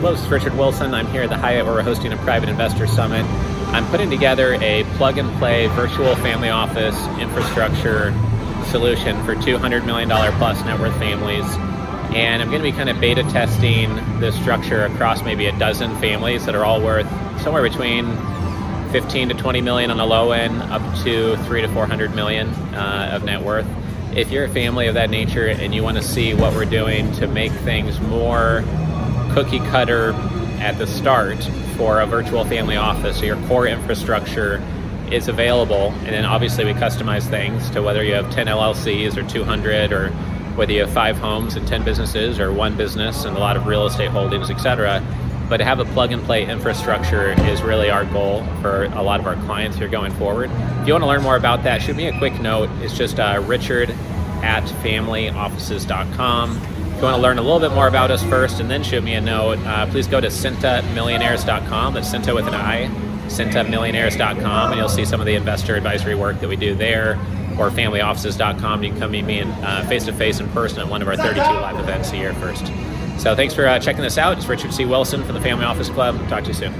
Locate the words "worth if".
23.42-24.30